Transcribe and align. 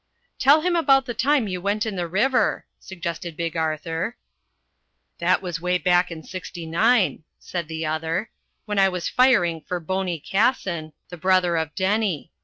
"Tell 0.39 0.61
him 0.61 0.75
about 0.75 1.05
the 1.05 1.13
time 1.13 1.47
you 1.47 1.61
went 1.61 1.85
in 1.85 1.95
the 1.95 2.07
river," 2.07 2.65
suggested 2.79 3.37
Big 3.37 3.55
Arthur. 3.55 4.17
"That 5.19 5.43
was 5.43 5.61
'way 5.61 5.77
back 5.77 6.09
in 6.09 6.23
'69," 6.23 7.23
said 7.37 7.67
the 7.67 7.85
other, 7.85 8.31
"when 8.65 8.79
I 8.79 8.89
was 8.89 9.07
firing 9.09 9.61
for 9.61 9.79
'Boney' 9.79 10.19
Cassin, 10.19 10.93
the 11.09 11.17
brother 11.17 11.55
of 11.55 11.75
Denny. 11.75 12.31